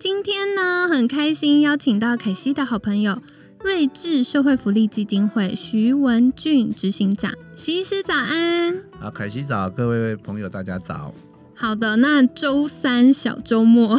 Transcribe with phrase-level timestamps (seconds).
[0.00, 3.20] 今天呢，很开心邀请到凯西的好朋友
[3.58, 8.80] 睿智社会福利基金会徐文俊执行长，徐医师早安。
[9.00, 11.12] 好，凯西早，各位朋友大家早。
[11.52, 13.98] 好的，那周三小周末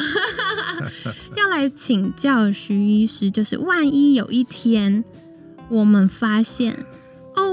[1.36, 5.04] 要来请教徐医师，就是万一有一天
[5.68, 6.78] 我们发现。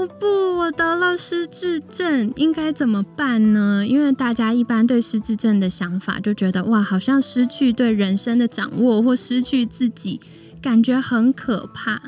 [0.07, 3.85] 不，我得了失智症，应该怎么办呢？
[3.85, 10.19] 因为大家一般对失智症的想法就觉得，哇，好像失去对人生的掌握，或失去自己，
[10.61, 12.01] 感觉很可怕。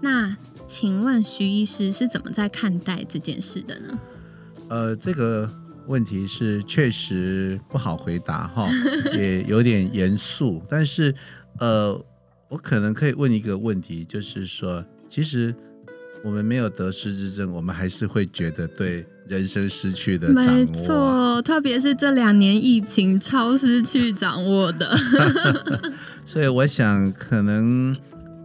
[0.00, 0.36] 那
[0.66, 3.98] 请问徐医师是怎么在看待这件事的呢？
[4.68, 5.48] 呃，这个
[5.86, 8.68] 问题是确实不好回答哈，
[9.14, 10.62] 也有点严肃。
[10.68, 11.14] 但是，
[11.60, 12.04] 呃，
[12.48, 15.54] 我可能可以问一个问题，就是说，其实。
[16.22, 20.52] 我们没有得失之症，我们还是会觉得对人生失去的掌握。
[20.52, 24.96] 没错，特别是这两年疫情超失去掌握的。
[26.26, 27.94] 所以我想，可能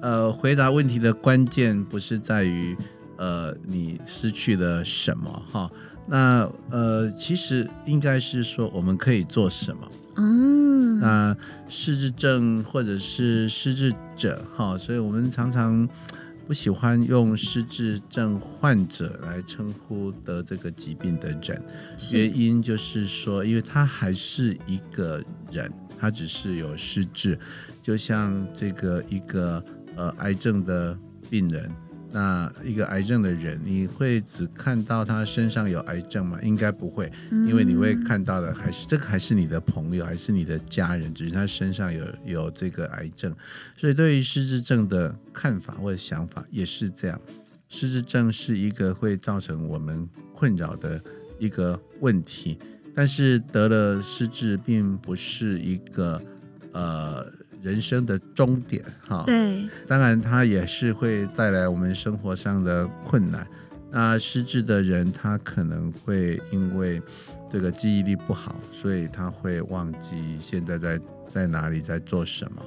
[0.01, 2.77] 呃，回答问题的关键不是在于
[3.17, 5.71] 呃你失去了什么哈，
[6.07, 9.91] 那呃其实应该是说我们可以做什么。
[10.17, 11.35] 嗯，那
[11.67, 15.89] 失智症或者是失智者哈，所以我们常常。
[16.45, 21.63] 不喜欢用失智症患者来称呼得这个疾病的人，
[22.13, 27.39] 原因就是说，因为他还是一个人，他只是有失智，
[27.81, 29.63] 就像这个一个
[29.95, 30.97] 呃癌症的
[31.29, 31.71] 病人。
[32.13, 36.37] 那一个癌症的人，你会只看到他身上有癌症吗？
[36.43, 43.33] 应该不会，因为你会看到的还是这个还是你的朋友，还是你的家人，只是他身上有有这个癌症。
[43.77, 47.19] 所以对于失智症的看法或者想法也是这样，
[47.69, 51.01] 失智症是一个会造成我们困扰的
[51.39, 52.59] 一个问题，
[52.93, 56.21] 但是得了失智并不是一个
[56.73, 57.31] 呃。
[57.61, 63.45] 人生的终点，哈，对，当然它也是会带来我们生活上的困难。
[63.93, 67.01] 那失智的人，他可能会因为
[67.49, 72.61] 这个记忆力不好，所以他会忘记现在在在哪里，在做什么。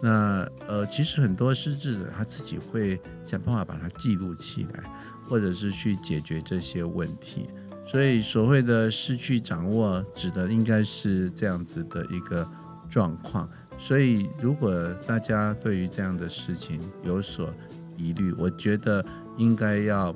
[0.00, 4.84] 那呃，其实很多失智者他自己会想办法把它记录起来，
[5.26, 7.48] 或者是去解决这些问题。
[7.84, 12.48] 所以所谓的失去掌握，指的应该是这样子的一个
[12.88, 13.48] 状况。
[13.78, 17.54] 所以，如果大家对于这样的事情有所
[17.96, 19.04] 疑虑，我觉得
[19.36, 20.14] 应该要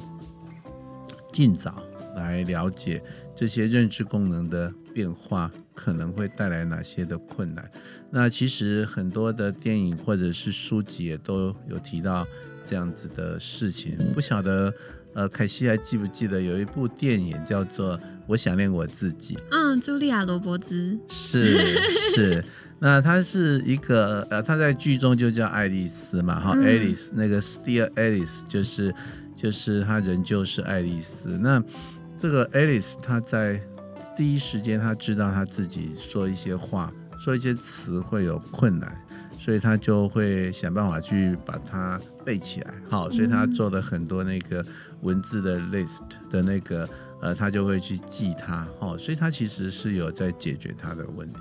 [1.33, 1.83] 尽早
[2.17, 3.03] 来了解
[3.35, 7.71] 这些认知功能的变化可能会带来哪些的困难。
[8.11, 12.27] 那其实很多的电影或者是书籍也都有提到
[12.65, 13.97] 这样子的事情。
[14.13, 14.75] 不晓得，
[15.15, 17.97] 呃，凯西还记不记得有一部电影叫做
[18.27, 19.35] 《我想念我自己》？
[19.51, 20.99] 嗯，茱莉亚·罗伯兹。
[21.09, 21.65] 是
[22.15, 22.45] 是。
[22.83, 28.93] 那她是一个呃，她在剧中就叫爱丽丝嘛，哈，Alice 那个 Still Alice 就是
[29.37, 31.39] 就是她仍旧是爱丽丝。
[31.39, 31.63] 那
[32.19, 33.61] 这个 Alice 她在
[34.17, 38.93] 第一时间她知道她自己说一些话、说一些词会有困难，
[39.39, 42.75] 所以她就会想办法去把它背起来。
[42.91, 44.67] 好，所以她做了很多那个
[45.03, 46.89] 文字的 list 的那个
[47.23, 48.67] 呃，他就会去记它。
[48.79, 51.39] 好，所以他其实是有在解决他的问题。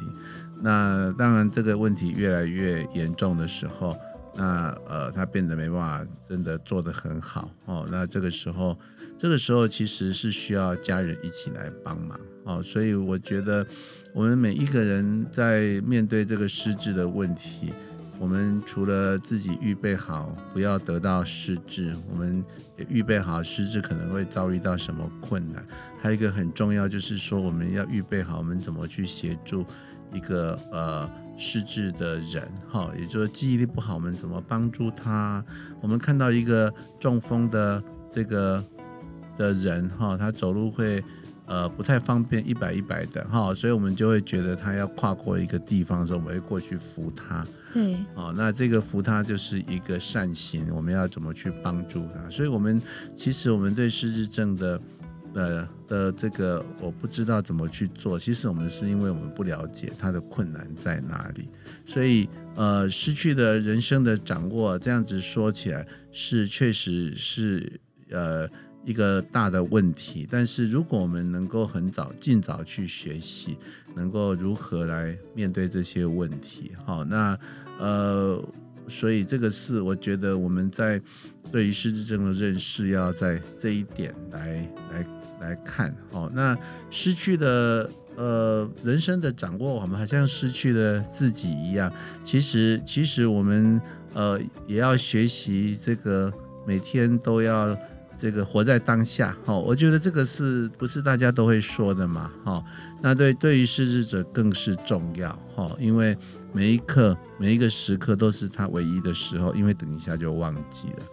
[0.62, 3.98] 那当然，这个问题越来越严重的时候，
[4.36, 7.88] 那呃，他变得没办法真的做得很好哦。
[7.92, 8.78] 那这个时候，
[9.18, 12.62] 这个时候其实是需要家人一起来帮忙哦。
[12.62, 13.66] 所以我觉得，
[14.14, 17.74] 我们每一个人在面对这个失智的问题，
[18.22, 22.46] 我们除了自己预备好不要得到失智，我们
[22.78, 25.66] 也预备好失智可能会遭遇到什么困难。
[26.00, 29.66] 还有一个很重要，就是说我们要预备好我们怎么去协助。
[30.14, 35.44] 一个呃失智的人，哈，也就是记忆力不好，我们怎么帮助他？
[35.82, 38.64] 我们看到一个中风的这个
[39.36, 41.04] 的人，哈，他走路会
[41.52, 47.46] 呃不太方便，一摆一摆的，哈，所以我们就会觉得他要跨过一个地方的时候，我们会过去扶他。
[47.74, 52.30] 对，哦，那这个扶他就是一个善行，我们要怎么去帮助他？
[52.30, 52.82] 所以，我们
[53.16, 54.82] 其实我们对失智症的。
[55.34, 61.48] 呃的这个我不知道怎么去做，其实我们是因为我们不了解他的困难在哪里，
[61.86, 68.46] 所以呃失去的人生的掌握，这样子说起来是确实是呃
[68.84, 70.28] 一个大的问题。
[70.30, 73.58] 但是如果我们能够很早尽早去学习，
[73.96, 77.38] 能够如何来面对这些问题，好，那
[77.80, 78.44] 呃，
[78.88, 81.02] 所以这个是我觉得我们在
[81.52, 85.08] 对于失智症的认识要在这一点来来
[85.40, 86.58] 来看，哦，那
[86.90, 87.90] 失去了。
[88.18, 91.92] 呃，人生的掌握，我们好像失去了自己一样。
[92.26, 93.82] 其实，其实我们
[94.14, 96.32] 呃也要学习这个，
[96.68, 97.76] 每天都要
[98.16, 99.36] 这个活在当下。
[99.46, 102.32] 哈，我觉得这个是不是大家都会说的嘛？
[102.44, 102.64] 哈，
[103.02, 105.32] 那对对于失智者更是重要。
[105.56, 106.18] 哈，因为
[106.54, 111.04] 每一刻、每一个时刻都是他唯一的时候，因为等一下就忘记了。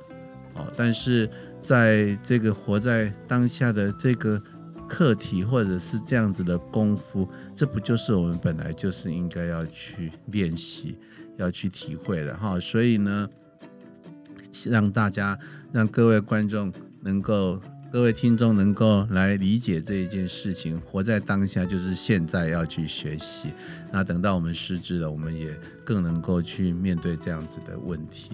[0.54, 1.28] 哦，但是
[1.62, 4.42] 在这个活在当下的这个。
[4.90, 10.96] 课题或者是这样子的功夫，这不就是我们本来就是应该要去练习、
[11.36, 12.58] 要去体会的哈？
[12.58, 13.28] 所以呢，
[14.64, 15.38] 让大家、
[15.72, 17.60] 让各位观众能够、
[17.92, 23.48] 各位听众能够来理解这一件事情，活在当下就是现在要去学习。
[23.92, 28.30] 那等到我们失智了，我们也更能够去面对这样子的问题。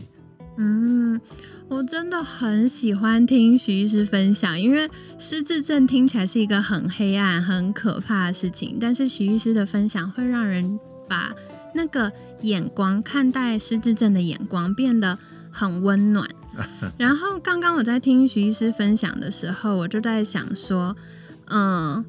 [0.56, 1.20] 嗯，
[1.68, 4.88] 我真的很喜欢听徐医师分享，因为
[5.18, 10.78] 失智症听起来是一个很黑暗、很可怕的事情，但是徐医师的分享会让人
[11.08, 11.34] 把
[11.74, 12.12] 那个
[12.42, 15.18] 眼光看待失智症的眼光变得
[15.50, 16.28] 很温暖。
[16.98, 20.96] 然后刚刚我在听徐医师分享的时候，我就在想说，
[21.46, 22.04] 嗯，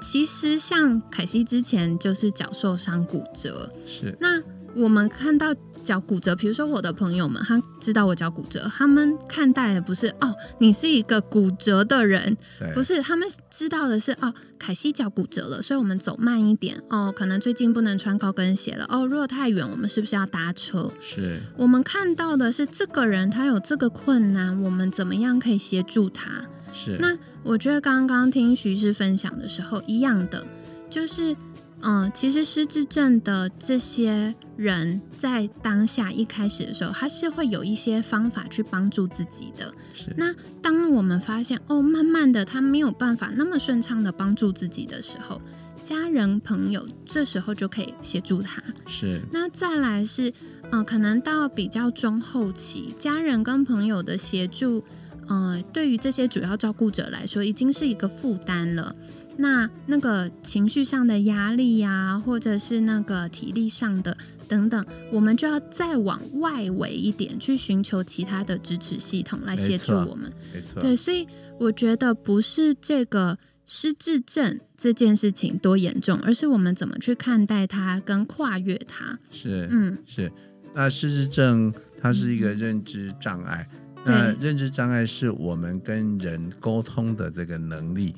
[0.00, 4.42] 其实像凯西之前就是脚受伤骨折，是那
[4.74, 5.54] 我们看到。
[5.82, 12.36] 脚骨折，比如说我的朋友们，他知道我脚骨折，他们看待的不是哦，你是一个骨折的人，
[12.74, 20.92] 不是，他们知道的是哦，凯西脚骨折了，所以我们走慢一点哦，可能最近不能穿高跟鞋了哦，如果太远，我们是不是要搭车？
[21.00, 26.44] 是我们看到的是这个人他有这个困难，我们怎么样可以协助他？
[26.72, 30.46] 是那我觉得刚刚听徐师分享的时候，一样的
[30.88, 31.36] 就是。
[31.82, 39.72] 嗯，其实失智症的这些人在当下一开始的时候，他是会有一些方法去帮助自己的。
[39.94, 40.12] 是。
[40.16, 45.40] 那当我们发现哦，慢慢的他没有办法那么顺畅的帮助自己的时候，
[45.82, 48.62] 家人朋友这时候就可以协助他。
[48.86, 49.22] 是。
[49.32, 50.32] 那再来是，
[50.70, 54.84] 嗯，可能到比较中后期，家人跟朋友的协助，
[55.28, 58.94] 呃，对于这些主要照顾者来说，已经是一个负担了。
[59.40, 64.16] 那那个情绪上的压力呀，或者是那个体力上的
[64.46, 70.32] 等等，我们就要再往外围一点，去寻求其他的支持系统来协助我们。
[70.52, 71.26] 没错，对，所以
[71.58, 79.18] 我觉得不是这个失智症这件事情多严重，而是我们怎么去看待它跟跨越它。
[79.30, 80.30] 是，嗯，是。
[80.74, 83.68] 那失智症它是一个认知障碍。
[84.04, 88.14] 那认知障碍是我们跟人沟通的这个能力，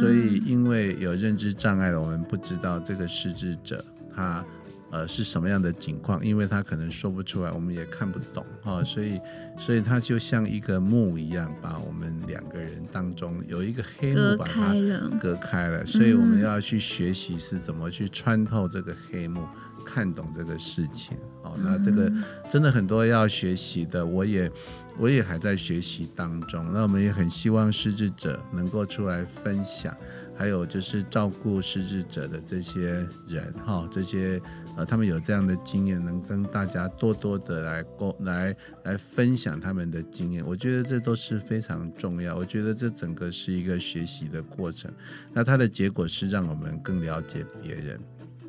[0.00, 3.84] 所以因为有认知障碍的，我们不知道这个失智者
[4.14, 4.44] 他
[4.90, 9.20] 呃是什么样的情况，因为他可能说不出来，我们也看不懂哈，所以
[9.58, 14.72] 所以他就像一个幕一样，把我们两个人当中有一个黑幕把它
[15.20, 19.46] 隔开了，所以我们要去学习是怎么去穿透这个黑幕。
[19.86, 22.12] 看懂这个事情，哦，那这个
[22.50, 24.50] 真的很多要学习的，我也
[24.98, 26.72] 我也还在学习当中。
[26.72, 29.96] 那我们也很希望失智者能够出来分享，
[30.36, 34.42] 还有就是照顾失智者的这些人，哈，这些
[34.76, 40.44] 呃，他们有这样的经验，能跟大家多多的来沟来来分享他们的经验。
[40.44, 42.34] 我觉得这都是非常重要。
[42.34, 44.90] 我觉得这整个是一个学习的过程，
[45.32, 47.98] 那它的结果是让我们更了解别人。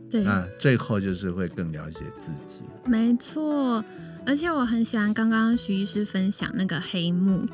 [0.09, 2.61] 对，那最后就是会更了解自己。
[2.85, 3.83] 没错，
[4.25, 7.45] 而且我很喜欢刚刚徐医师分享那个黑幕，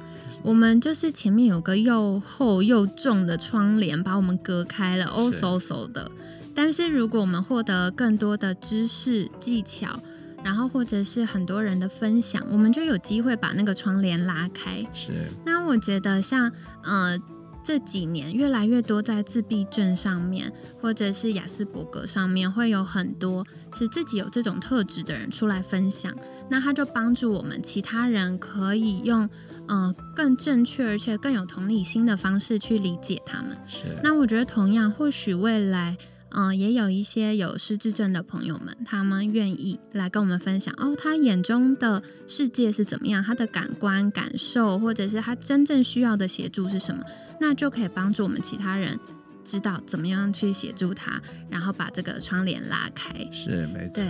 [0.44, 6.12] 我们就是前面有个又厚又重的窗帘把我们隔开了，哦嗖嗖的。
[6.54, 10.00] 但是如果我们获得更多的知识技巧，
[10.44, 14.86] 然后或者是很多人的分享，我们就有机会把那个窗帘拉开。
[14.94, 15.12] 是。
[15.44, 16.52] 那我觉得像
[16.84, 17.20] 呃。
[17.64, 20.52] 这几年越来越多在自闭症上面，
[20.82, 26.14] 或者是雅斯伯格上面，会有很多是自己有这种特质的人出来分享。
[26.50, 29.30] 那他就帮助我们其他人可以用
[29.68, 33.58] 呃更正确而且更有同理心的方式去理解他们。
[33.68, 33.84] 是。
[34.04, 35.98] 那我觉得同样，或许未来
[36.34, 47.04] 嗯也有一些有失智症的朋友们，他们愿意来跟我们分享哦，他眼中的世界是怎么样，他的感官感受，或者是他真正需要的协助是什么。
[47.40, 49.00] 那就可以帮助我们其他人
[49.44, 53.14] 知道怎么样去协助他，然后把这个窗帘拉开。
[53.32, 54.08] 是没错对，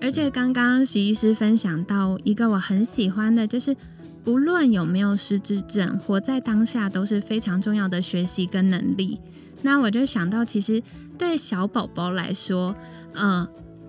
[0.00, 3.76] 而且刚刚徐医师分享到一个我很喜欢的，就是
[4.24, 9.20] 不论有没有失智症，活在当下都是非常重要的学习跟能力。
[9.62, 10.82] 那我就想到，其实
[11.18, 12.74] 对小宝宝来说，
[13.14, 13.48] 呃，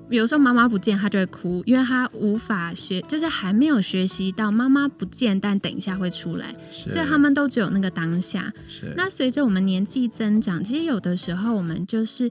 [0.09, 8.53] 有时候妈妈不见，他就会哭，因为他无法学，就是还没有学习到妈妈不见，但等一下会出来，所以他们都只有那个当下。
[8.95, 12.29] 那随着我们年纪增长，其实有的时候我们就是，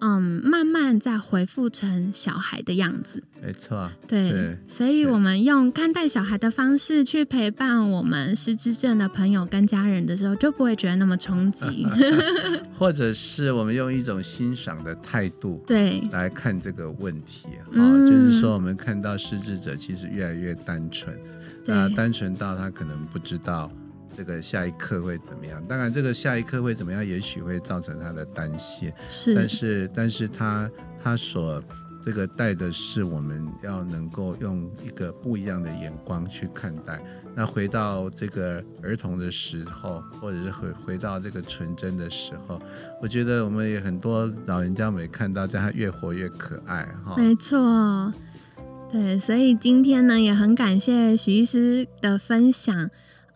[0.00, 3.22] 嗯，慢慢再恢复成小孩的样子。
[3.40, 11.86] 没错，对，所以我们用看待小孩的方式去陪伴我们失智症的朋友跟家人的时候，就不会觉得那么冲击。
[12.76, 21.16] 或者是我们用一种欣赏的态度对，来看这个问题啊、嗯就是说我们看到失智者其实越来越单纯，
[21.64, 23.70] 对那单纯到他可能不知道
[24.16, 25.64] 这个下一刻会怎么样。
[25.66, 30.70] 当然，这个下一刻会怎么样，也许会造成他的担心，是，但是但是他
[31.02, 31.62] 他所
[32.04, 37.00] 这个带的是我们要能够用一个不一样的眼光去看待。
[37.34, 42.60] 那回到这个儿童的时候，或者是回回到这个纯真的时候，
[43.00, 47.14] 我觉得我们也很多老人家我们看到，在他越活越可爱哈。
[47.16, 48.12] 没错。
[48.90, 52.90] 对，所以今天呢，也很感谢徐医师的分享。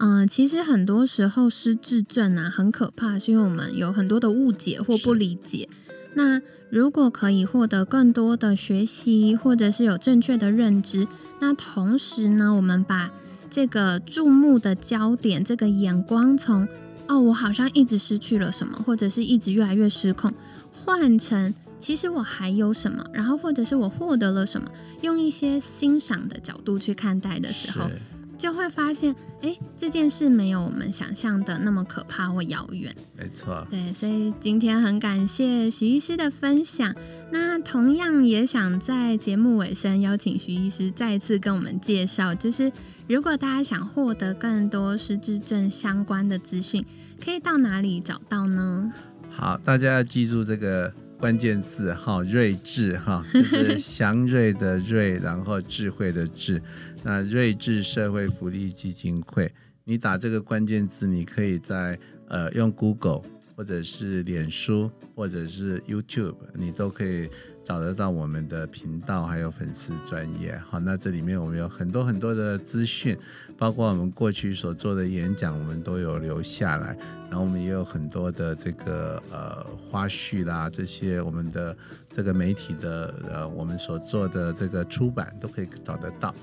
[0.04, 5.68] 嗯，其实很多时候失智症啊很可怕，是因为我们有很多的误解或不理解。
[6.14, 11.06] 那如果可以获得更多的学习，或者是有正确的认知，
[11.38, 13.12] 那同时呢，我们把
[13.48, 16.66] 这个注目的焦点，这个眼光从
[17.06, 20.34] 哦，我好像一直失去了什么，或者是一直越来越失控，
[20.72, 24.68] 换成其实我还有什么，然后或者是我获得了什么，
[25.02, 27.98] 用一些欣赏的角度去看待的时候，是
[28.42, 32.92] 就会发现，哎，这件事没有我们想象的那么可怕或遥远。
[33.16, 36.92] 没错，对，所以今天很感谢徐医师的分享。
[37.30, 42.72] 那同样也想在节目尾声邀请徐医师再次跟我们介绍，就是
[43.06, 46.84] 如果大家想获得更多失智症相关的资讯，
[47.24, 48.92] 可以到哪里找到呢？
[49.30, 56.60] 好，大家要记住这个关键字哈，睿智哈， 就是祥瑞的瑞，然后智慧的智。
[57.04, 59.48] 那睿智社会福利基金会，
[59.84, 63.22] 你打这个关键字，你可以在呃用 Google
[63.54, 67.30] 或者是脸书或者是 YouTube，你都可以
[67.72, 70.60] 找得到我们的频道还有粉丝专业。
[70.68, 73.16] 好，那这里面我们有很多很多的资讯，
[73.56, 76.94] 包括我们过去所做的演讲，我们都有留下来。
[77.30, 81.74] 然后我们也有很多的这个呃花絮啦，这些我们的
[82.10, 86.34] 这个媒体的呃我们所做的这个出版都可以找得到。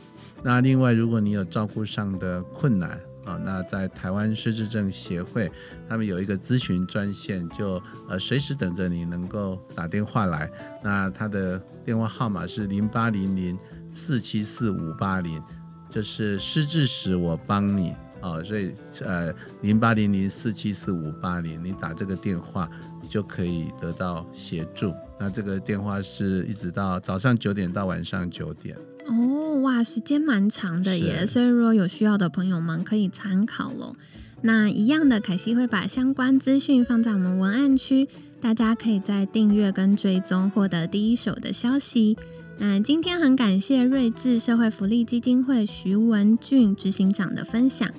[0.41, 5.51] 那另外，如果你有照顾上的困难啊，那在台湾失智症协会，
[5.88, 10.50] 他们有一个咨询专线，就呃随时等着你能够打电话来。
[10.83, 13.57] 那他的电话号码是零八零零
[13.93, 15.41] 四七四五八零，
[15.89, 17.95] 就是失智时我帮你。
[18.21, 18.74] 哦，所以
[19.05, 22.69] 呃，零八零零四七四五八零，你打这个电话，
[23.01, 24.93] 你就可以得到协助。
[25.17, 28.77] 那这个电话是一直到早上九点到晚上九点。
[29.10, 33.96] 哦，哇，时间蛮长的耶，所以如果有需要的朋友们可以参考喽。
[34.42, 38.08] 那一样的，凯西会把相关资讯放在我们文案区，
[38.39, 42.18] 大家可以在订阅跟追踪获得第一手的消息。
[42.58, 47.89] 那今天很感谢睿智社会福利基金会徐文俊执行长的分享。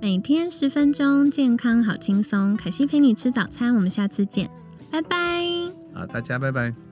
[0.00, 2.56] 每天十分钟，健康好轻松。
[2.56, 4.50] 凯西陪你吃早餐，我们下次见，
[4.90, 5.46] 拜拜。
[5.94, 6.91] 好，大家拜拜。